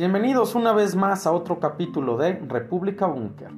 Bienvenidos 0.00 0.54
una 0.54 0.72
vez 0.72 0.96
más 0.96 1.26
a 1.26 1.32
otro 1.32 1.60
capítulo 1.60 2.16
de 2.16 2.32
República 2.32 3.06
Búnker. 3.06 3.50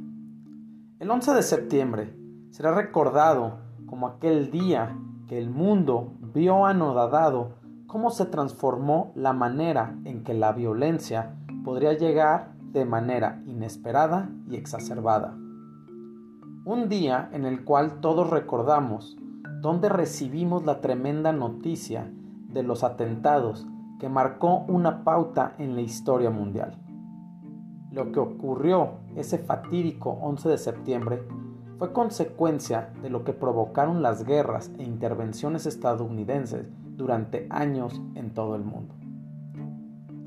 El 0.99 1.09
11 1.09 1.35
de 1.35 1.43
septiembre 1.45 2.17
será 2.51 2.75
recordado 2.75 3.61
como 3.87 4.09
aquel 4.09 4.51
día 4.51 4.99
que 5.29 5.39
el 5.39 5.51
mundo 5.51 6.15
vio 6.34 6.66
anodadado 6.66 7.52
cómo 7.87 8.11
se 8.11 8.27
transformó 8.27 9.12
la 9.15 9.33
manera 9.33 9.97
en 10.05 10.25
que 10.25 10.34
la 10.34 10.51
violencia 10.51 11.37
podría 11.65 11.93
llegar 11.93 12.55
de 12.73 12.87
manera 12.87 13.41
inesperada 13.47 14.29
y 14.51 14.56
exacerbada. 14.56 15.37
Un 16.65 16.88
día 16.88 17.30
en 17.33 17.45
el 17.45 17.62
cual 17.62 18.01
todos 18.01 18.29
recordamos 18.30 19.16
donde 19.61 19.88
recibimos 19.88 20.65
la 20.65 20.80
tremenda 20.80 21.33
noticia 21.33 22.12
de 22.48 22.65
los 22.65 22.83
atentados 22.83 23.65
que 24.02 24.09
marcó 24.09 24.65
una 24.66 25.05
pauta 25.05 25.55
en 25.59 25.77
la 25.77 25.80
historia 25.80 26.29
mundial. 26.29 26.77
Lo 27.92 28.11
que 28.11 28.19
ocurrió 28.19 28.95
ese 29.15 29.38
fatídico 29.38 30.19
11 30.20 30.48
de 30.48 30.59
septiembre 30.59 31.23
fue 31.78 31.92
consecuencia 31.92 32.92
de 33.01 33.11
lo 33.11 33.23
que 33.23 33.33
provocaron 33.33 34.02
las 34.02 34.25
guerras 34.25 34.73
e 34.77 34.83
intervenciones 34.83 35.66
estadounidenses 35.66 36.66
durante 36.97 37.47
años 37.48 38.02
en 38.16 38.34
todo 38.34 38.56
el 38.56 38.65
mundo. 38.65 38.92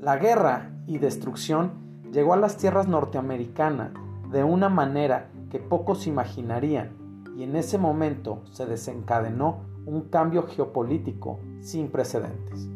La 0.00 0.16
guerra 0.16 0.70
y 0.86 0.96
destrucción 0.96 1.72
llegó 2.12 2.32
a 2.32 2.38
las 2.38 2.56
tierras 2.56 2.88
norteamericanas 2.88 3.90
de 4.32 4.42
una 4.42 4.70
manera 4.70 5.28
que 5.50 5.58
pocos 5.58 6.06
imaginarían 6.06 6.96
y 7.36 7.42
en 7.42 7.56
ese 7.56 7.76
momento 7.76 8.40
se 8.52 8.64
desencadenó 8.64 9.66
un 9.84 10.08
cambio 10.08 10.46
geopolítico 10.46 11.40
sin 11.60 11.90
precedentes. 11.90 12.70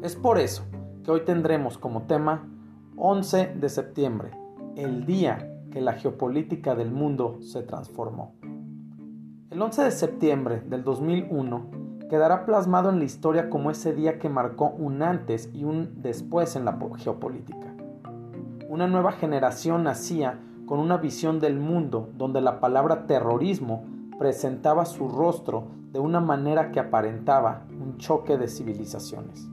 Es 0.00 0.14
por 0.14 0.38
eso 0.38 0.62
que 1.02 1.10
hoy 1.10 1.24
tendremos 1.24 1.76
como 1.76 2.02
tema 2.02 2.48
11 2.96 3.56
de 3.56 3.68
septiembre, 3.68 4.30
el 4.76 5.06
día 5.06 5.52
que 5.72 5.80
la 5.80 5.94
geopolítica 5.94 6.76
del 6.76 6.92
mundo 6.92 7.38
se 7.40 7.62
transformó. 7.62 8.36
El 9.50 9.60
11 9.60 9.82
de 9.82 9.90
septiembre 9.90 10.60
del 10.60 10.84
2001 10.84 12.06
quedará 12.08 12.46
plasmado 12.46 12.90
en 12.90 13.00
la 13.00 13.06
historia 13.06 13.50
como 13.50 13.72
ese 13.72 13.92
día 13.92 14.20
que 14.20 14.28
marcó 14.28 14.70
un 14.70 15.02
antes 15.02 15.50
y 15.52 15.64
un 15.64 16.00
después 16.00 16.54
en 16.54 16.64
la 16.64 16.78
geopolítica. 16.96 17.74
Una 18.68 18.86
nueva 18.86 19.10
generación 19.10 19.82
nacía 19.82 20.38
con 20.64 20.78
una 20.78 20.98
visión 20.98 21.40
del 21.40 21.58
mundo 21.58 22.10
donde 22.16 22.40
la 22.40 22.60
palabra 22.60 23.08
terrorismo 23.08 23.84
presentaba 24.16 24.84
su 24.84 25.08
rostro 25.08 25.66
de 25.90 25.98
una 25.98 26.20
manera 26.20 26.70
que 26.70 26.78
aparentaba 26.78 27.66
un 27.80 27.96
choque 27.96 28.38
de 28.38 28.46
civilizaciones. 28.46 29.48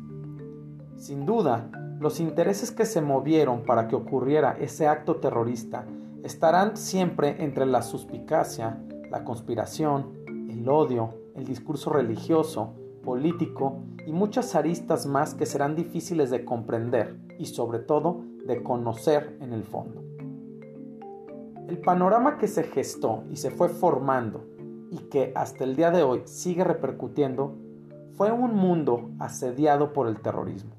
Sin 0.98 1.26
duda, 1.26 1.70
los 2.00 2.22
intereses 2.22 2.72
que 2.72 2.86
se 2.86 3.02
movieron 3.02 3.64
para 3.64 3.88
que 3.88 3.96
ocurriera 3.96 4.58
ese 4.60 4.88
acto 4.88 5.18
terrorista 5.18 5.86
estarán 6.24 6.78
siempre 6.78 7.44
entre 7.44 7.66
la 7.66 7.82
suspicacia, 7.82 8.82
la 9.12 9.24
conspiración, 9.26 10.14
el 10.50 10.68
odio, 10.70 11.14
el 11.36 11.46
discurso 11.46 11.90
religioso, 11.92 12.74
político 13.04 13.84
y 14.08 14.14
muchas 14.14 14.56
aristas 14.56 15.06
más 15.06 15.36
que 15.36 15.46
serán 15.46 15.76
difíciles 15.76 16.30
de 16.30 16.46
comprender 16.46 17.18
y 17.38 17.48
sobre 17.48 17.80
todo 17.80 18.24
de 18.46 18.64
conocer 18.64 19.38
en 19.42 19.52
el 19.52 19.64
fondo. 19.64 20.02
El 21.68 21.78
panorama 21.80 22.38
que 22.38 22.48
se 22.48 22.64
gestó 22.64 23.24
y 23.30 23.36
se 23.36 23.52
fue 23.52 23.68
formando 23.68 24.46
y 24.92 24.98
que 25.10 25.34
hasta 25.36 25.66
el 25.66 25.76
día 25.76 25.92
de 25.92 26.04
hoy 26.04 26.22
sigue 26.26 26.64
repercutiendo 26.64 27.54
fue 28.14 28.32
un 28.32 28.56
mundo 28.56 29.10
asediado 29.20 29.92
por 29.92 30.08
el 30.08 30.22
terrorismo 30.22 30.76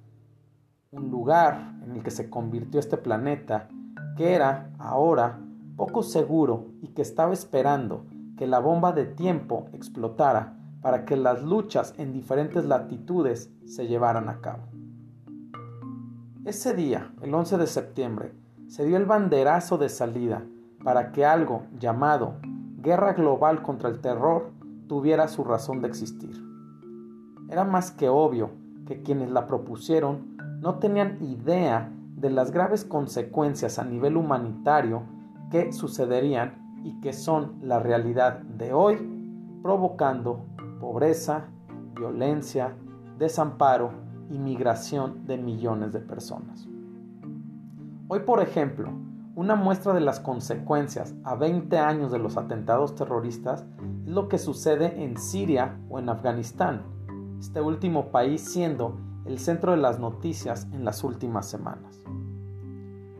un 0.90 1.10
lugar 1.10 1.74
en 1.84 1.96
el 1.96 2.02
que 2.02 2.10
se 2.10 2.30
convirtió 2.30 2.80
este 2.80 2.96
planeta, 2.96 3.68
que 4.16 4.34
era 4.34 4.70
ahora 4.78 5.40
poco 5.76 6.02
seguro 6.02 6.68
y 6.80 6.88
que 6.88 7.02
estaba 7.02 7.32
esperando 7.32 8.06
que 8.36 8.46
la 8.46 8.60
bomba 8.60 8.92
de 8.92 9.04
tiempo 9.04 9.66
explotara 9.72 10.56
para 10.80 11.04
que 11.04 11.16
las 11.16 11.42
luchas 11.42 11.94
en 11.98 12.12
diferentes 12.12 12.64
latitudes 12.64 13.50
se 13.66 13.86
llevaran 13.86 14.28
a 14.28 14.40
cabo. 14.40 14.64
Ese 16.44 16.74
día, 16.74 17.12
el 17.22 17.34
11 17.34 17.58
de 17.58 17.66
septiembre, 17.66 18.32
se 18.68 18.84
dio 18.84 18.96
el 18.96 19.04
banderazo 19.04 19.78
de 19.78 19.88
salida 19.88 20.44
para 20.84 21.10
que 21.12 21.24
algo 21.24 21.64
llamado 21.78 22.36
guerra 22.78 23.14
global 23.14 23.62
contra 23.62 23.88
el 23.88 24.00
terror 24.00 24.52
tuviera 24.86 25.26
su 25.26 25.42
razón 25.42 25.82
de 25.82 25.88
existir. 25.88 26.40
Era 27.48 27.64
más 27.64 27.90
que 27.90 28.08
obvio 28.08 28.50
que 28.86 29.02
quienes 29.02 29.30
la 29.30 29.48
propusieron 29.48 30.35
no 30.60 30.78
tenían 30.78 31.18
idea 31.22 31.92
de 32.16 32.30
las 32.30 32.50
graves 32.50 32.84
consecuencias 32.84 33.78
a 33.78 33.84
nivel 33.84 34.16
humanitario 34.16 35.02
que 35.50 35.72
sucederían 35.72 36.80
y 36.82 37.00
que 37.00 37.12
son 37.12 37.58
la 37.62 37.78
realidad 37.78 38.40
de 38.40 38.72
hoy, 38.72 38.96
provocando 39.62 40.46
pobreza, 40.80 41.46
violencia, 41.94 42.74
desamparo 43.18 43.90
y 44.30 44.38
migración 44.38 45.26
de 45.26 45.36
millones 45.36 45.92
de 45.92 46.00
personas. 46.00 46.68
Hoy, 48.08 48.20
por 48.20 48.40
ejemplo, 48.40 48.90
una 49.34 49.54
muestra 49.54 49.92
de 49.92 50.00
las 50.00 50.20
consecuencias 50.20 51.14
a 51.24 51.34
20 51.34 51.76
años 51.78 52.10
de 52.10 52.18
los 52.18 52.36
atentados 52.36 52.94
terroristas 52.94 53.66
es 54.04 54.12
lo 54.12 54.28
que 54.28 54.38
sucede 54.38 55.02
en 55.04 55.18
Siria 55.18 55.76
o 55.90 55.98
en 55.98 56.08
Afganistán, 56.08 56.82
este 57.38 57.60
último 57.60 58.06
país 58.10 58.40
siendo 58.40 58.96
el 59.26 59.38
centro 59.38 59.72
de 59.72 59.78
las 59.78 59.98
noticias 59.98 60.68
en 60.72 60.84
las 60.84 61.02
últimas 61.04 61.48
semanas. 61.48 62.00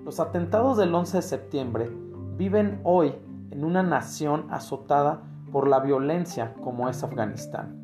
Los 0.04 0.20
atentados 0.20 0.76
del 0.76 0.94
11 0.94 1.16
de 1.16 1.22
septiembre 1.22 1.90
viven 2.36 2.80
hoy 2.84 3.12
en 3.50 3.64
una 3.64 3.82
nación 3.82 4.46
azotada 4.50 5.22
por 5.50 5.68
la 5.68 5.80
violencia 5.80 6.54
como 6.62 6.88
es 6.88 7.02
Afganistán. 7.02 7.82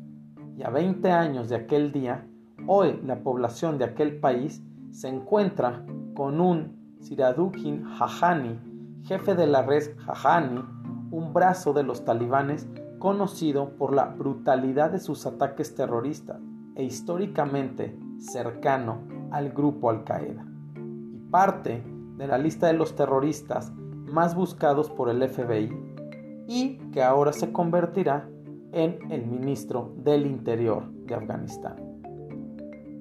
Y 0.57 0.63
a 0.63 0.69
20 0.69 1.11
años 1.11 1.49
de 1.49 1.55
aquel 1.55 1.91
día, 1.91 2.27
hoy 2.67 2.99
la 3.03 3.23
población 3.23 3.77
de 3.77 3.85
aquel 3.85 4.19
país 4.19 4.61
se 4.91 5.09
encuentra 5.09 5.85
con 6.15 6.39
un 6.39 6.97
Siradukin 7.01 7.85
Hajani, 7.99 8.59
jefe 9.03 9.35
de 9.35 9.47
la 9.47 9.63
red 9.63 9.97
Hajani, 10.07 10.63
un 11.11 11.33
brazo 11.33 11.73
de 11.73 11.83
los 11.83 12.05
talibanes 12.05 12.67
conocido 12.99 13.71
por 13.71 13.93
la 13.93 14.05
brutalidad 14.05 14.91
de 14.91 14.99
sus 14.99 15.25
ataques 15.25 15.75
terroristas 15.75 16.39
e 16.75 16.83
históricamente 16.83 17.97
cercano 18.23 18.99
al 19.31 19.49
grupo 19.49 19.89
Al 19.89 20.03
Qaeda 20.03 20.45
y 20.75 21.17
parte 21.29 21.83
de 22.17 22.27
la 22.27 22.37
lista 22.37 22.67
de 22.67 22.73
los 22.73 22.95
terroristas 22.95 23.71
más 24.05 24.35
buscados 24.35 24.89
por 24.89 25.09
el 25.09 25.27
FBI 25.27 25.71
y 26.47 26.77
que 26.91 27.03
ahora 27.03 27.33
se 27.33 27.51
convertirá 27.51 28.29
en 28.71 29.11
el 29.11 29.25
ministro 29.25 29.93
del 29.97 30.25
Interior 30.25 30.89
de 31.05 31.15
Afganistán. 31.15 31.75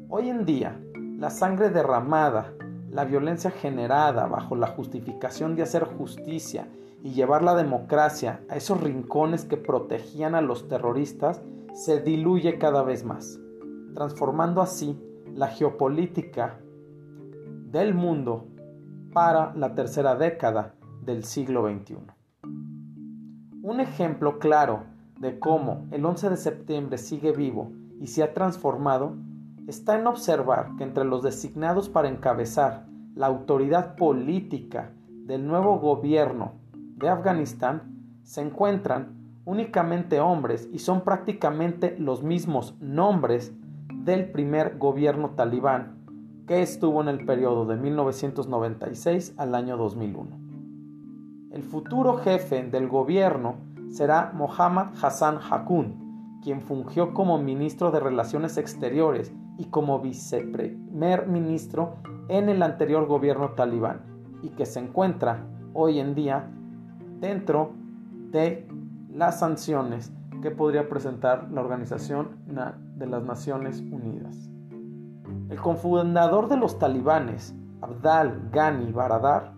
Hoy 0.08 0.28
en 0.28 0.44
día, 0.44 0.78
la 1.18 1.30
sangre 1.30 1.70
derramada, 1.70 2.52
la 2.90 3.04
violencia 3.04 3.50
generada 3.50 4.26
bajo 4.26 4.56
la 4.56 4.66
justificación 4.66 5.56
de 5.56 5.62
hacer 5.62 5.84
justicia 5.84 6.68
y 7.02 7.12
llevar 7.12 7.42
la 7.42 7.54
democracia 7.54 8.42
a 8.48 8.56
esos 8.56 8.80
rincones 8.80 9.44
que 9.44 9.56
protegían 9.56 10.34
a 10.34 10.40
los 10.40 10.68
terroristas 10.68 11.42
se 11.74 12.00
diluye 12.00 12.58
cada 12.58 12.82
vez 12.82 13.04
más, 13.04 13.40
transformando 13.94 14.60
así 14.60 14.98
la 15.34 15.48
geopolítica 15.48 16.58
del 17.70 17.94
mundo 17.94 18.46
para 19.12 19.54
la 19.54 19.74
tercera 19.74 20.14
década 20.14 20.74
del 21.02 21.24
siglo 21.24 21.68
XXI. 21.68 21.96
Un 23.62 23.80
ejemplo 23.80 24.38
claro 24.38 24.84
de 25.18 25.38
cómo 25.38 25.86
el 25.90 26.04
11 26.04 26.30
de 26.30 26.36
septiembre 26.36 26.98
sigue 26.98 27.32
vivo 27.32 27.72
y 28.00 28.08
se 28.08 28.22
ha 28.22 28.34
transformado 28.34 29.16
está 29.66 29.98
en 29.98 30.06
observar 30.06 30.76
que 30.76 30.84
entre 30.84 31.04
los 31.04 31.22
designados 31.22 31.88
para 31.88 32.08
encabezar 32.08 32.86
la 33.14 33.26
autoridad 33.26 33.96
política 33.96 34.92
del 35.08 35.46
nuevo 35.46 35.78
gobierno 35.78 36.52
de 36.96 37.08
Afganistán 37.08 38.18
se 38.22 38.40
encuentran 38.40 39.40
únicamente 39.44 40.20
hombres 40.20 40.68
y 40.72 40.78
son 40.78 41.02
prácticamente 41.02 41.96
los 41.98 42.22
mismos 42.22 42.76
nombres 42.80 43.52
del 44.04 44.30
primer 44.30 44.78
gobierno 44.78 45.30
talibán 45.30 46.02
que 46.46 46.60
estuvo 46.60 47.00
en 47.00 47.08
el 47.08 47.24
periodo 47.24 47.66
de 47.66 47.76
1996 47.76 49.34
al 49.36 49.54
año 49.54 49.76
2001. 49.76 50.38
El 51.52 51.62
futuro 51.62 52.18
jefe 52.18 52.64
del 52.64 52.88
gobierno 52.88 53.56
será 53.90 54.32
Mohammad 54.34 54.88
Hassan 55.00 55.38
Hakun, 55.38 56.40
quien 56.42 56.60
fungió 56.60 57.14
como 57.14 57.38
ministro 57.38 57.92
de 57.92 58.00
Relaciones 58.00 58.56
Exteriores 58.56 59.32
y 59.56 59.66
como 59.66 60.00
viceprimer 60.00 61.28
ministro 61.28 61.96
en 62.28 62.48
el 62.48 62.62
anterior 62.62 63.06
gobierno 63.06 63.50
talibán 63.50 64.00
y 64.42 64.48
que 64.48 64.66
se 64.66 64.80
encuentra 64.80 65.46
hoy 65.74 66.00
en 66.00 66.14
día 66.16 66.50
dentro 67.20 67.72
de 68.30 68.66
las 69.10 69.38
sanciones 69.38 70.10
que 70.42 70.50
podría 70.50 70.88
presentar 70.88 71.50
la 71.50 71.62
Organización 71.62 72.36
de 72.96 73.06
las 73.06 73.22
Naciones 73.22 73.80
Unidas. 73.80 74.50
El 75.48 75.60
cofundador 75.60 76.48
de 76.48 76.56
los 76.56 76.78
talibanes, 76.78 77.54
Abdal 77.80 78.50
Ghani 78.52 78.92
Baradar, 78.92 79.54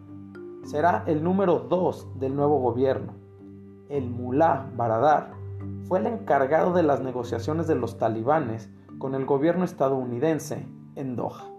será 0.62 1.02
el 1.06 1.25
número 1.25 1.60
2 1.60 2.19
del 2.20 2.36
nuevo 2.36 2.60
gobierno. 2.60 3.12
El 3.88 4.10
mullah 4.10 4.66
Baradar 4.76 5.32
fue 5.84 5.98
el 5.98 6.06
encargado 6.06 6.72
de 6.72 6.82
las 6.82 7.00
negociaciones 7.00 7.66
de 7.66 7.75
los 7.75 7.98
talibanes 7.98 8.70
con 8.98 9.14
el 9.14 9.25
gobierno 9.25 9.64
estadounidense 9.64 10.66
en 10.94 11.16
Doha. 11.16 11.50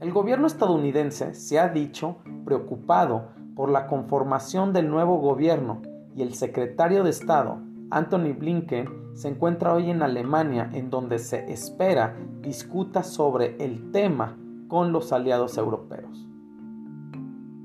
El 0.00 0.12
gobierno 0.12 0.46
estadounidense 0.46 1.34
se 1.34 1.58
ha 1.58 1.68
dicho 1.68 2.16
preocupado 2.44 3.28
por 3.54 3.70
la 3.70 3.86
conformación 3.86 4.72
del 4.72 4.90
nuevo 4.90 5.18
gobierno 5.18 5.82
y 6.20 6.22
el 6.22 6.34
secretario 6.34 7.02
de 7.02 7.08
Estado, 7.08 7.62
Anthony 7.90 8.34
Blinken, 8.38 9.14
se 9.14 9.28
encuentra 9.28 9.72
hoy 9.72 9.88
en 9.88 10.02
Alemania 10.02 10.68
en 10.74 10.90
donde 10.90 11.18
se 11.18 11.50
espera 11.50 12.14
discuta 12.42 13.02
sobre 13.02 13.56
el 13.64 13.90
tema 13.90 14.36
con 14.68 14.92
los 14.92 15.14
aliados 15.14 15.56
europeos. 15.56 16.28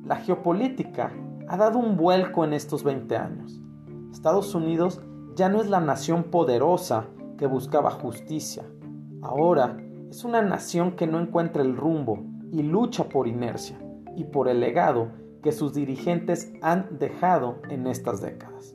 La 0.05 0.15
geopolítica 0.15 1.11
ha 1.49 1.57
dado 1.57 1.79
un 1.79 1.97
vuelco 1.97 2.45
en 2.45 2.53
estos 2.53 2.85
20 2.85 3.17
años. 3.17 3.61
Estados 4.13 4.55
Unidos 4.55 5.01
ya 5.35 5.49
no 5.49 5.59
es 5.59 5.69
la 5.69 5.81
nación 5.81 6.23
poderosa 6.23 7.07
que 7.37 7.47
buscaba 7.47 7.91
justicia. 7.91 8.63
Ahora 9.21 9.75
es 10.09 10.23
una 10.23 10.41
nación 10.41 10.93
que 10.93 11.07
no 11.07 11.19
encuentra 11.19 11.61
el 11.61 11.75
rumbo 11.75 12.23
y 12.53 12.63
lucha 12.63 13.09
por 13.09 13.27
inercia 13.27 13.77
y 14.15 14.23
por 14.23 14.47
el 14.47 14.61
legado 14.61 15.09
que 15.45 15.51
sus 15.51 15.75
dirigentes 15.75 16.51
han 16.63 16.97
dejado 16.97 17.59
en 17.69 17.85
estas 17.85 18.19
décadas. 18.19 18.73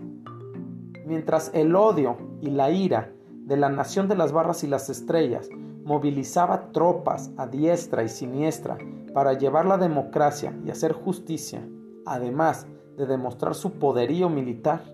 Mientras 1.04 1.50
el 1.52 1.74
odio 1.74 2.16
y 2.40 2.50
la 2.50 2.70
ira 2.70 3.12
de 3.44 3.56
la 3.56 3.68
nación 3.68 4.06
de 4.06 4.14
las 4.14 4.30
barras 4.30 4.62
y 4.62 4.68
las 4.68 4.88
estrellas 4.88 5.48
movilizaba 5.84 6.70
tropas 6.70 7.32
a 7.36 7.48
diestra 7.48 8.04
y 8.04 8.08
siniestra 8.08 8.78
para 9.12 9.32
llevar 9.32 9.66
la 9.66 9.78
democracia 9.78 10.56
y 10.64 10.70
hacer 10.70 10.92
justicia, 10.92 11.68
además 12.06 12.68
de 12.96 13.06
demostrar 13.06 13.56
su 13.56 13.72
poderío 13.72 14.30
militar, 14.30 14.84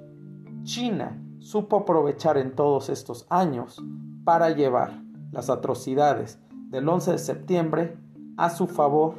China 0.63 1.23
supo 1.41 1.77
aprovechar 1.81 2.39
en 2.39 2.55
todos 2.55 2.89
estos 2.89 3.27
años 3.29 3.85
para 4.25 4.49
llevar 4.49 5.03
las 5.31 5.51
atrocidades 5.51 6.39
del 6.71 6.89
11 6.89 7.13
de 7.13 7.19
septiembre 7.19 7.99
a 8.39 8.49
su 8.49 8.67
favor 8.67 9.17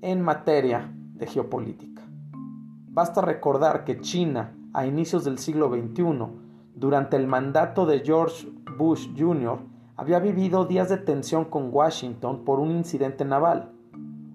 en 0.00 0.22
materia 0.22 0.90
de 1.12 1.26
geopolítica. 1.26 1.97
Basta 2.98 3.20
recordar 3.20 3.84
que 3.84 4.00
China, 4.00 4.52
a 4.72 4.84
inicios 4.84 5.22
del 5.22 5.38
siglo 5.38 5.70
XXI, 5.70 6.02
durante 6.74 7.16
el 7.16 7.28
mandato 7.28 7.86
de 7.86 8.00
George 8.00 8.48
Bush 8.76 9.10
Jr., 9.16 9.60
había 9.94 10.18
vivido 10.18 10.64
días 10.64 10.88
de 10.88 10.96
tensión 10.96 11.44
con 11.44 11.72
Washington 11.72 12.44
por 12.44 12.58
un 12.58 12.72
incidente 12.72 13.24
naval. 13.24 13.70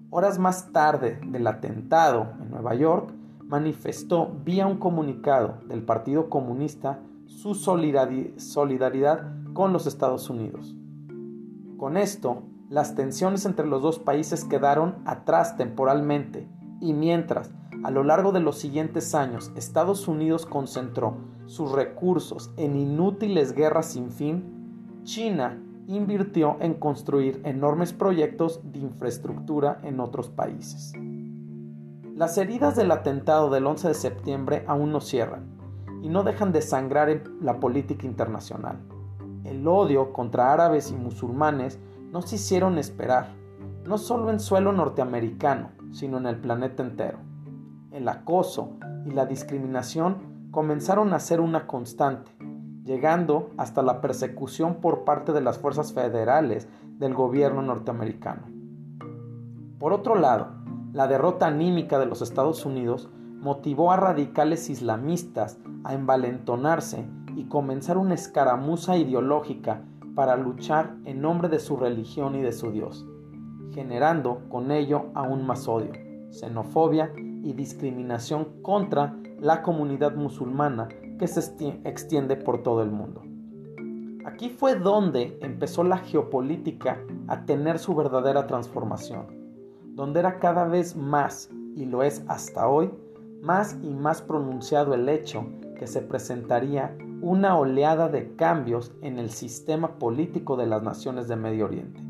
Horas 0.08 0.38
más 0.38 0.72
tarde 0.72 1.20
del 1.26 1.46
atentado 1.46 2.32
en 2.40 2.52
Nueva 2.52 2.74
York, 2.74 3.12
manifestó 3.42 4.32
vía 4.46 4.66
un 4.66 4.78
comunicado 4.78 5.58
del 5.68 5.82
Partido 5.82 6.30
Comunista 6.30 7.00
su 7.26 7.54
solidaridad 7.54 9.30
con 9.52 9.74
los 9.74 9.86
Estados 9.86 10.30
Unidos. 10.30 10.74
Con 11.76 11.98
esto, 11.98 12.44
las 12.70 12.94
tensiones 12.94 13.44
entre 13.44 13.66
los 13.66 13.82
dos 13.82 13.98
países 13.98 14.42
quedaron 14.42 15.02
atrás 15.04 15.58
temporalmente 15.58 16.48
y 16.80 16.94
mientras 16.94 17.50
a 17.84 17.90
lo 17.90 18.02
largo 18.02 18.32
de 18.32 18.40
los 18.40 18.56
siguientes 18.56 19.14
años 19.14 19.52
Estados 19.56 20.08
Unidos 20.08 20.46
concentró 20.46 21.18
sus 21.44 21.70
recursos 21.70 22.50
en 22.56 22.76
inútiles 22.76 23.52
guerras 23.52 23.92
sin 23.92 24.10
fin, 24.10 25.02
China 25.04 25.62
invirtió 25.86 26.56
en 26.60 26.72
construir 26.72 27.42
enormes 27.44 27.92
proyectos 27.92 28.60
de 28.72 28.78
infraestructura 28.78 29.80
en 29.82 30.00
otros 30.00 30.30
países. 30.30 30.94
Las 32.14 32.38
heridas 32.38 32.74
del 32.74 32.90
atentado 32.90 33.50
del 33.50 33.66
11 33.66 33.88
de 33.88 33.94
septiembre 33.94 34.64
aún 34.66 34.90
no 34.90 35.02
cierran 35.02 35.44
y 36.00 36.08
no 36.08 36.22
dejan 36.22 36.52
de 36.52 36.62
sangrar 36.62 37.10
en 37.10 37.22
la 37.42 37.60
política 37.60 38.06
internacional. 38.06 38.78
El 39.44 39.68
odio 39.68 40.14
contra 40.14 40.54
árabes 40.54 40.90
y 40.90 40.94
musulmanes 40.94 41.78
no 42.10 42.22
se 42.22 42.36
hicieron 42.36 42.78
esperar, 42.78 43.34
no 43.84 43.98
solo 43.98 44.30
en 44.30 44.40
suelo 44.40 44.72
norteamericano, 44.72 45.72
sino 45.92 46.16
en 46.16 46.24
el 46.24 46.38
planeta 46.38 46.82
entero. 46.82 47.33
El 47.94 48.08
acoso 48.08 48.70
y 49.06 49.12
la 49.12 49.24
discriminación 49.24 50.48
comenzaron 50.50 51.12
a 51.12 51.20
ser 51.20 51.40
una 51.40 51.68
constante, 51.68 52.32
llegando 52.82 53.50
hasta 53.56 53.82
la 53.82 54.00
persecución 54.00 54.80
por 54.80 55.04
parte 55.04 55.32
de 55.32 55.40
las 55.40 55.60
fuerzas 55.60 55.92
federales 55.92 56.68
del 56.98 57.14
gobierno 57.14 57.62
norteamericano. 57.62 58.48
Por 59.78 59.92
otro 59.92 60.16
lado, 60.16 60.48
la 60.92 61.06
derrota 61.06 61.46
anímica 61.46 62.00
de 62.00 62.06
los 62.06 62.20
Estados 62.20 62.66
Unidos 62.66 63.08
motivó 63.38 63.92
a 63.92 63.96
radicales 63.96 64.68
islamistas 64.70 65.60
a 65.84 65.94
envalentonarse 65.94 67.06
y 67.36 67.44
comenzar 67.44 67.96
una 67.96 68.14
escaramuza 68.14 68.96
ideológica 68.96 69.84
para 70.16 70.36
luchar 70.36 70.96
en 71.04 71.20
nombre 71.20 71.48
de 71.48 71.60
su 71.60 71.76
religión 71.76 72.34
y 72.34 72.42
de 72.42 72.50
su 72.50 72.72
Dios, 72.72 73.06
generando 73.70 74.40
con 74.48 74.72
ello 74.72 75.12
aún 75.14 75.46
más 75.46 75.68
odio, 75.68 75.92
xenofobia 76.30 77.12
y 77.44 77.52
discriminación 77.52 78.62
contra 78.62 79.14
la 79.38 79.62
comunidad 79.62 80.16
musulmana 80.16 80.88
que 81.18 81.28
se 81.28 81.40
extiende 81.84 82.36
por 82.36 82.62
todo 82.62 82.82
el 82.82 82.90
mundo. 82.90 83.22
Aquí 84.24 84.48
fue 84.48 84.74
donde 84.74 85.38
empezó 85.42 85.84
la 85.84 85.98
geopolítica 85.98 86.98
a 87.28 87.44
tener 87.44 87.78
su 87.78 87.94
verdadera 87.94 88.46
transformación, 88.46 89.26
donde 89.94 90.20
era 90.20 90.38
cada 90.38 90.64
vez 90.64 90.96
más, 90.96 91.50
y 91.76 91.84
lo 91.84 92.02
es 92.02 92.24
hasta 92.26 92.66
hoy, 92.66 92.90
más 93.42 93.78
y 93.82 93.92
más 93.92 94.22
pronunciado 94.22 94.94
el 94.94 95.08
hecho 95.08 95.46
que 95.78 95.86
se 95.86 96.00
presentaría 96.00 96.96
una 97.20 97.58
oleada 97.58 98.08
de 98.08 98.34
cambios 98.36 98.92
en 99.02 99.18
el 99.18 99.30
sistema 99.30 99.98
político 99.98 100.56
de 100.56 100.66
las 100.66 100.82
naciones 100.82 101.28
de 101.28 101.36
Medio 101.36 101.66
Oriente, 101.66 102.00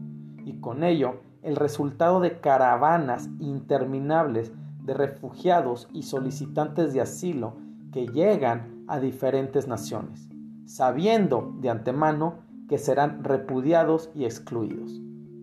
y 0.45 0.61
con 0.61 0.85
ello 0.85 1.17
el 1.43 1.57
resultado 1.57 2.21
de 2.21 2.39
caravanas 2.41 3.29
interminables 3.41 4.53
de 4.85 4.95
refugiados 4.95 5.89
y 5.93 6.05
solicitantes 6.05 6.93
de 6.93 7.01
asilo 7.01 7.55
que 7.93 8.07
llegan 8.07 8.85
a 8.87 9.01
diferentes 9.01 9.67
naciones, 9.67 10.29
sabiendo 10.67 11.55
de 11.61 11.71
antemano 11.71 12.35
que 12.69 12.79
serán 12.79 13.25
repudiados 13.25 14.11
y 14.15 14.25
excluidos. 14.25 15.01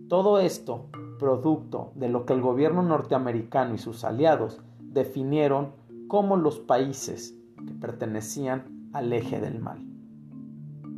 Todo 0.08 0.38
esto 0.38 0.88
producto 1.18 1.92
de 1.94 2.08
lo 2.08 2.26
que 2.26 2.32
el 2.32 2.40
gobierno 2.40 2.82
norteamericano 2.82 3.74
y 3.74 3.78
sus 3.78 4.04
aliados 4.04 4.60
definieron 4.80 5.72
como 6.08 6.36
los 6.36 6.58
países 6.58 7.38
que 7.64 7.74
pertenecían 7.74 8.90
al 8.92 9.12
eje 9.12 9.40
del 9.40 9.60
mal. 9.60 9.86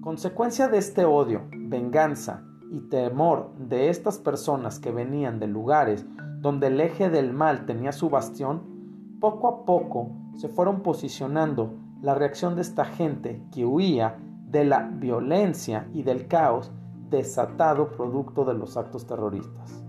Consecuencia 0.01 0.69
de 0.69 0.79
este 0.79 1.05
odio, 1.05 1.43
venganza 1.53 2.43
y 2.71 2.81
temor 2.89 3.53
de 3.59 3.91
estas 3.91 4.19
personas 4.19 4.79
que 4.79 4.91
venían 4.91 5.39
de 5.39 5.47
lugares 5.47 6.05
donde 6.45 6.67
el 6.67 6.79
eje 6.79 7.09
del 7.09 7.33
mal 7.33 7.65
tenía 7.65 7.91
su 7.91 8.11
bastión, 8.11 9.17
poco 9.19 9.49
a 9.49 9.65
poco 9.65 10.11
se 10.35 10.51
fueron 10.51 10.83
posicionando 10.83 11.73
la 12.03 12.15
reacción 12.15 12.55
de 12.55 12.61
esta 12.61 12.85
gente 12.85 13.43
que 13.51 13.65
huía 13.65 14.19
de 14.51 14.67
la 14.67 14.83
violencia 14.83 15.89
y 15.95 16.03
del 16.03 16.29
caos 16.29 16.71
desatado 17.09 17.93
producto 17.93 18.45
de 18.45 18.53
los 18.53 18.77
actos 18.77 19.07
terroristas. 19.07 19.83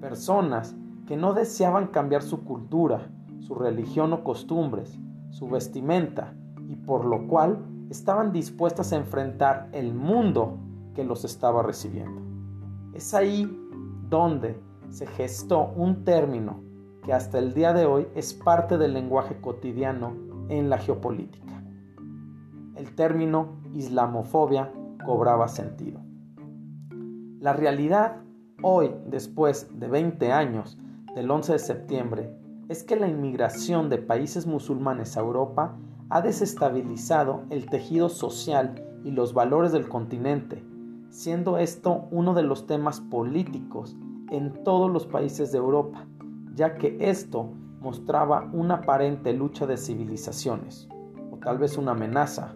Personas 0.00 0.74
que 1.06 1.16
no 1.16 1.32
deseaban 1.32 1.86
cambiar 1.86 2.22
su 2.22 2.42
cultura, 2.42 3.12
su 3.38 3.54
religión 3.54 4.12
o 4.14 4.24
costumbres, 4.24 4.98
su 5.30 5.46
vestimenta, 5.46 6.34
y 6.66 6.74
por 6.74 7.04
lo 7.04 7.28
cual 7.28 7.64
estaban 7.88 8.32
dispuestas 8.32 8.92
a 8.92 8.96
enfrentar 8.96 9.68
el 9.70 9.94
mundo 9.94 10.58
que 10.92 11.04
los 11.04 11.24
estaba 11.24 11.62
recibiendo. 11.62 12.20
Es 12.94 13.14
ahí 13.14 13.48
donde 14.08 14.71
se 14.92 15.06
gestó 15.06 15.72
un 15.74 16.04
término 16.04 16.60
que 17.02 17.14
hasta 17.14 17.38
el 17.38 17.54
día 17.54 17.72
de 17.72 17.86
hoy 17.86 18.06
es 18.14 18.34
parte 18.34 18.76
del 18.76 18.92
lenguaje 18.92 19.40
cotidiano 19.40 20.12
en 20.48 20.68
la 20.68 20.76
geopolítica. 20.76 21.64
El 22.76 22.94
término 22.94 23.62
islamofobia 23.72 24.70
cobraba 25.04 25.48
sentido. 25.48 26.00
La 27.40 27.54
realidad 27.54 28.18
hoy, 28.62 28.94
después 29.06 29.68
de 29.80 29.88
20 29.88 30.30
años 30.30 30.78
del 31.14 31.30
11 31.30 31.54
de 31.54 31.58
septiembre, 31.58 32.36
es 32.68 32.84
que 32.84 32.96
la 32.96 33.08
inmigración 33.08 33.88
de 33.88 33.98
países 33.98 34.46
musulmanes 34.46 35.16
a 35.16 35.20
Europa 35.20 35.74
ha 36.10 36.20
desestabilizado 36.20 37.44
el 37.48 37.66
tejido 37.66 38.10
social 38.10 38.74
y 39.04 39.10
los 39.10 39.32
valores 39.32 39.72
del 39.72 39.88
continente, 39.88 40.62
siendo 41.08 41.56
esto 41.56 42.06
uno 42.10 42.34
de 42.34 42.42
los 42.42 42.66
temas 42.66 43.00
políticos 43.00 43.96
en 44.32 44.64
todos 44.64 44.90
los 44.90 45.06
países 45.06 45.52
de 45.52 45.58
Europa, 45.58 46.06
ya 46.54 46.74
que 46.76 46.96
esto 46.98 47.50
mostraba 47.80 48.48
una 48.54 48.76
aparente 48.76 49.34
lucha 49.34 49.66
de 49.66 49.76
civilizaciones, 49.76 50.88
o 51.30 51.36
tal 51.36 51.58
vez 51.58 51.76
una 51.76 51.92
amenaza, 51.92 52.54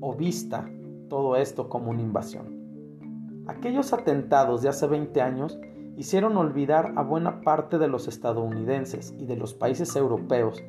o 0.00 0.14
vista 0.14 0.68
todo 1.08 1.36
esto 1.36 1.68
como 1.68 1.92
una 1.92 2.02
invasión. 2.02 3.44
Aquellos 3.46 3.92
atentados 3.92 4.62
de 4.62 4.68
hace 4.68 4.88
20 4.88 5.20
años 5.20 5.60
hicieron 5.96 6.36
olvidar 6.36 6.92
a 6.96 7.02
buena 7.02 7.40
parte 7.42 7.78
de 7.78 7.86
los 7.86 8.08
estadounidenses 8.08 9.14
y 9.16 9.26
de 9.26 9.36
los 9.36 9.54
países 9.54 9.94
europeos 9.94 10.60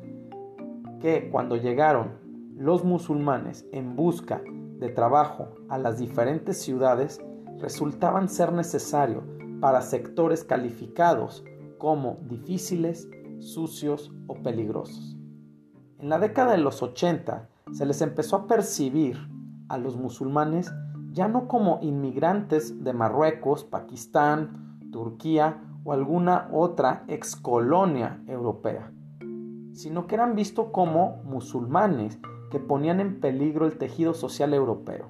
que 1.00 1.30
cuando 1.32 1.56
llegaron 1.56 2.12
los 2.56 2.84
musulmanes 2.84 3.66
en 3.72 3.96
busca 3.96 4.40
de 4.78 4.88
trabajo 4.88 5.48
a 5.68 5.78
las 5.78 5.98
diferentes 5.98 6.62
ciudades 6.62 7.20
resultaban 7.58 8.28
ser 8.28 8.52
necesario 8.52 9.22
para 9.64 9.80
sectores 9.80 10.44
calificados 10.44 11.42
como 11.78 12.18
difíciles, 12.28 13.08
sucios 13.38 14.12
o 14.26 14.34
peligrosos. 14.34 15.16
En 15.98 16.10
la 16.10 16.18
década 16.18 16.52
de 16.52 16.58
los 16.58 16.82
80 16.82 17.48
se 17.72 17.86
les 17.86 18.02
empezó 18.02 18.36
a 18.36 18.46
percibir 18.46 19.16
a 19.70 19.78
los 19.78 19.96
musulmanes 19.96 20.70
ya 21.12 21.28
no 21.28 21.48
como 21.48 21.78
inmigrantes 21.80 22.84
de 22.84 22.92
Marruecos, 22.92 23.64
Pakistán, 23.64 24.90
Turquía 24.92 25.62
o 25.82 25.94
alguna 25.94 26.50
otra 26.52 27.06
excolonia 27.08 28.22
europea, 28.26 28.92
sino 29.72 30.06
que 30.06 30.16
eran 30.16 30.36
vistos 30.36 30.66
como 30.72 31.22
musulmanes 31.24 32.18
que 32.50 32.60
ponían 32.60 33.00
en 33.00 33.18
peligro 33.18 33.64
el 33.64 33.78
tejido 33.78 34.12
social 34.12 34.52
europeo. 34.52 35.08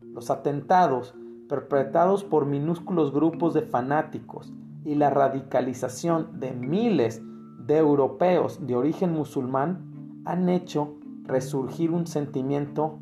Los 0.00 0.30
atentados 0.30 1.14
perpetrados 1.48 2.24
por 2.24 2.46
minúsculos 2.46 3.12
grupos 3.12 3.54
de 3.54 3.62
fanáticos 3.62 4.52
y 4.84 4.94
la 4.94 5.10
radicalización 5.10 6.40
de 6.40 6.52
miles 6.52 7.22
de 7.66 7.78
europeos 7.78 8.66
de 8.66 8.76
origen 8.76 9.12
musulmán 9.12 10.22
han 10.24 10.48
hecho 10.48 10.96
resurgir 11.24 11.90
un 11.90 12.06
sentimiento 12.06 12.98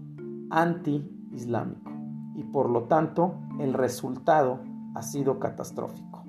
anti-islámico 0.51 1.91
y 2.37 2.45
por 2.45 2.71
lo 2.71 2.85
tanto 2.85 3.35
el 3.59 3.75
resultado 3.75 4.61
ha 4.95 5.03
sido 5.03 5.39
catastrófico. 5.39 6.25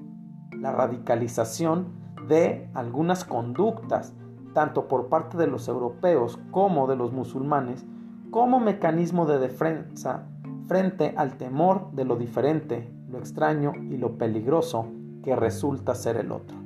La 0.52 0.72
radicalización 0.72 1.88
de 2.28 2.70
algunas 2.74 3.26
conductas, 3.26 4.14
tanto 4.54 4.88
por 4.88 5.10
parte 5.10 5.38
de 5.38 5.48
los 5.48 5.68
europeos 5.68 6.40
como 6.52 6.88
de 6.88 6.96
los 6.96 7.12
musulmanes, 7.12 7.86
como 8.32 8.60
mecanismo 8.60 9.26
de 9.26 9.40
defensa 9.40 10.28
frente 10.68 11.14
al 11.18 11.38
temor 11.38 11.92
de 11.92 12.06
lo 12.06 12.16
diferente, 12.16 12.92
lo 13.10 13.20
extraño 13.20 13.74
y 13.90 13.98
lo 13.98 14.18
peligroso 14.18 14.88
que 15.24 15.36
resulta 15.36 15.96
ser 15.96 16.18
el 16.18 16.32
otro. 16.32 16.58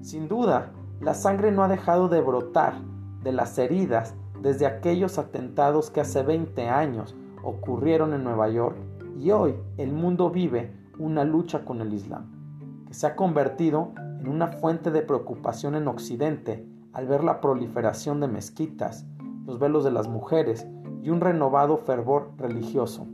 Sin 0.00 0.28
duda, 0.28 0.72
la 1.00 1.14
sangre 1.14 1.52
no 1.52 1.62
ha 1.62 1.68
dejado 1.68 2.08
de 2.08 2.20
brotar 2.20 2.74
de 3.22 3.32
las 3.32 3.58
heridas 3.58 4.14
desde 4.40 4.66
aquellos 4.66 5.18
atentados 5.18 5.90
que 5.90 6.00
hace 6.00 6.22
20 6.22 6.68
años 6.68 7.16
ocurrieron 7.42 8.14
en 8.14 8.24
Nueva 8.24 8.48
York 8.48 8.76
y 9.18 9.30
hoy 9.30 9.54
el 9.76 9.92
mundo 9.92 10.30
vive 10.30 10.72
una 10.98 11.24
lucha 11.24 11.64
con 11.64 11.80
el 11.80 11.92
Islam, 11.92 12.84
que 12.86 12.94
se 12.94 13.06
ha 13.06 13.16
convertido 13.16 13.92
en 13.96 14.28
una 14.28 14.48
fuente 14.48 14.90
de 14.90 15.02
preocupación 15.02 15.74
en 15.74 15.88
Occidente 15.88 16.66
al 16.92 17.06
ver 17.06 17.22
la 17.22 17.40
proliferación 17.40 18.20
de 18.20 18.28
mezquitas, 18.28 19.06
los 19.46 19.58
velos 19.58 19.84
de 19.84 19.90
las 19.90 20.08
mujeres 20.08 20.66
y 21.02 21.10
un 21.10 21.20
renovado 21.20 21.78
fervor 21.78 22.32
religioso. 22.36 23.06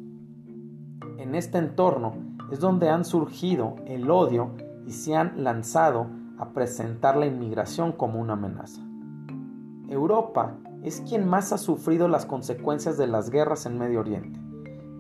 En 1.19 1.35
este 1.35 1.59
entorno 1.59 2.15
es 2.51 2.61
donde 2.61 2.89
han 2.89 3.05
surgido 3.05 3.77
el 3.87 4.11
odio 4.11 4.51
y 4.87 4.93
se 4.93 5.17
han 5.17 5.43
lanzado 5.43 6.07
a 6.39 6.51
presentar 6.53 7.17
la 7.17 7.27
inmigración 7.27 7.93
como 7.93 8.21
una 8.21 8.35
amenaza. 8.35 8.83
Europa 9.89 10.57
es 10.83 11.01
quien 11.09 11.27
más 11.27 11.53
ha 11.53 11.59
sufrido 11.59 12.09
las 12.09 12.27
consecuencias 12.27 12.99
de 12.99 13.07
las 13.07 13.31
guerras 13.31 13.67
en 13.67 13.79
Medio 13.79 14.01
Oriente, 14.01 14.39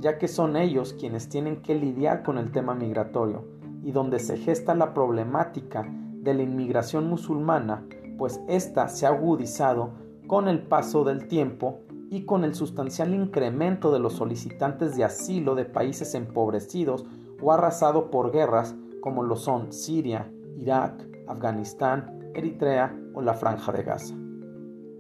ya 0.01 0.19
que 0.19 0.29
son 0.29 0.57
ellos 0.57 0.95
quienes 0.99 1.29
tienen 1.29 1.63
que 1.63 1.75
lidiar 1.75 2.23
con 2.23 2.39
el 2.39 2.53
tema 2.53 2.75
migratorio 2.75 3.45
y 3.83 3.93
donde 3.93 4.19
se 4.19 4.39
gesta 4.39 4.75
la 4.75 4.95
problemática 4.95 5.87
de 6.23 6.33
la 6.33 6.43
inmigración 6.43 7.09
musulmana, 7.09 7.85
pues 8.17 8.41
ésta 8.49 8.89
se 8.89 9.07
ha 9.07 9.11
agudizado 9.11 9.91
con 10.27 10.49
el 10.49 10.63
paso 10.63 11.05
del 11.05 11.29
tiempo 11.29 11.81
y 12.15 12.25
con 12.25 12.45
el 12.45 12.55
sustancial 12.55 13.15
incremento 13.15 13.93
de 13.93 13.99
los 13.99 14.15
solicitantes 14.15 14.97
de 14.97 15.05
asilo 15.05 15.55
de 15.55 15.65
países 15.65 16.15
empobrecidos 16.15 17.05
o 17.41 17.53
arrasados 17.53 18.05
por 18.05 18.33
guerras 18.33 18.75
como 19.01 19.23
lo 19.23 19.37
son 19.37 19.73
Siria, 19.73 20.31
Irak, 20.57 21.09
Afganistán, 21.27 22.31
Eritrea 22.35 22.97
o 23.15 23.21
la 23.21 23.35
Franja 23.35 23.73
de 23.73 23.83
Gaza 23.83 24.15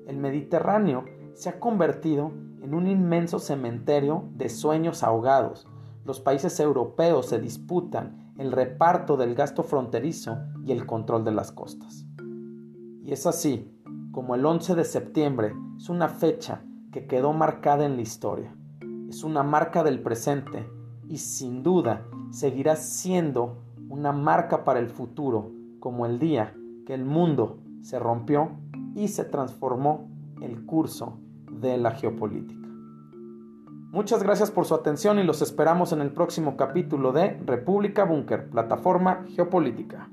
el 0.06 0.18
Mediterráneo 0.18 1.04
se 1.35 1.49
ha 1.49 1.59
convertido 1.59 2.33
en 2.62 2.75
un 2.75 2.87
inmenso 2.87 3.38
cementerio 3.38 4.25
de 4.35 4.49
sueños 4.49 5.02
ahogados. 5.02 5.66
Los 6.04 6.21
países 6.21 6.61
europeos 6.61 7.26
se 7.26 7.38
disputan 7.38 8.33
el 8.38 8.52
reparto 8.52 9.16
del 9.16 9.35
gasto 9.35 9.62
fronterizo 9.62 10.38
y 10.64 10.73
el 10.73 10.87
control 10.87 11.25
de 11.25 11.33
las 11.33 11.52
costas. 11.52 12.04
Y 13.02 13.12
es 13.12 13.26
así 13.26 13.71
como 14.12 14.35
el 14.35 14.44
11 14.44 14.75
de 14.75 14.85
septiembre 14.85 15.54
es 15.76 15.88
una 15.88 16.09
fecha 16.09 16.62
que 16.95 17.09
quedó 17.09 17.33
marcada 17.33 17.85
en 17.85 17.97
la 17.97 18.03
historia. 18.03 18.55
Es 19.09 19.25
una 19.25 19.43
marca 19.43 19.83
del 19.83 20.01
presente 20.01 20.65
y 21.09 21.19
sin 21.19 21.65
duda 21.65 22.07
seguirá 22.31 22.77
siendo 22.77 23.65
una 23.89 24.13
marca 24.13 24.63
para 24.63 24.79
el 24.79 24.89
futuro, 24.89 25.51
como 25.81 26.07
el 26.07 26.21
día 26.21 26.55
que 26.87 26.95
el 26.95 27.05
mundo 27.05 27.59
se 27.83 27.99
rompió 27.99 28.53
y 28.95 29.09
se 29.09 29.25
transformó 29.25 30.09
el 30.41 30.65
curso 30.67 31.19
de 31.51 31.79
la 31.79 31.91
geopolítica. 31.91 32.69
Muchas 33.91 34.23
gracias 34.23 34.53
por 34.53 34.65
su 34.65 34.77
atención 34.77 35.19
y 35.19 35.25
los 35.25 35.43
esperamos 35.43 35.91
en 35.91 36.01
el 36.01 36.13
próximo 36.13 36.57
capítulo 36.57 37.11
de 37.11 37.41
República 37.45 38.05
Búnker, 38.05 38.51
plataforma 38.51 39.25
geopolítica. 39.35 40.09